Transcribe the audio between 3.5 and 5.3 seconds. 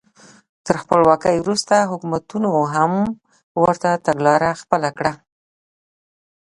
ورته تګلاره خپله کړه.